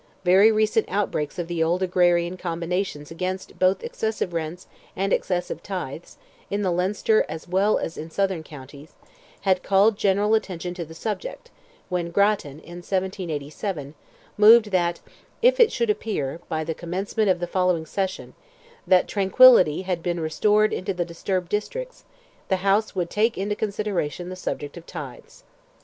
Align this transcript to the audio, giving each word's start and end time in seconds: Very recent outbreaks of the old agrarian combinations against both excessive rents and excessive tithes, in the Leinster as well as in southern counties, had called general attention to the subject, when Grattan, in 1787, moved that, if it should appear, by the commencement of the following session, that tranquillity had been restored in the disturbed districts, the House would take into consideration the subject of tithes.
Very 0.23 0.51
recent 0.51 0.87
outbreaks 0.89 1.37
of 1.37 1.47
the 1.47 1.61
old 1.63 1.83
agrarian 1.83 2.35
combinations 2.35 3.11
against 3.11 3.59
both 3.59 3.83
excessive 3.83 4.33
rents 4.33 4.65
and 4.95 5.13
excessive 5.13 5.61
tithes, 5.61 6.17
in 6.49 6.63
the 6.63 6.71
Leinster 6.71 7.23
as 7.29 7.47
well 7.47 7.77
as 7.77 7.99
in 7.99 8.09
southern 8.09 8.41
counties, 8.41 8.93
had 9.41 9.61
called 9.61 9.99
general 9.99 10.33
attention 10.33 10.73
to 10.73 10.85
the 10.85 10.95
subject, 10.95 11.51
when 11.89 12.09
Grattan, 12.09 12.53
in 12.61 12.77
1787, 12.79 13.93
moved 14.39 14.71
that, 14.71 15.01
if 15.43 15.59
it 15.59 15.71
should 15.71 15.91
appear, 15.91 16.39
by 16.49 16.63
the 16.63 16.73
commencement 16.73 17.29
of 17.29 17.39
the 17.39 17.45
following 17.45 17.85
session, 17.85 18.33
that 18.87 19.07
tranquillity 19.07 19.83
had 19.83 20.01
been 20.01 20.19
restored 20.19 20.73
in 20.73 20.85
the 20.85 21.05
disturbed 21.05 21.49
districts, 21.49 22.05
the 22.47 22.55
House 22.65 22.95
would 22.95 23.11
take 23.11 23.37
into 23.37 23.55
consideration 23.55 24.29
the 24.29 24.35
subject 24.35 24.77
of 24.77 24.87
tithes. 24.87 25.43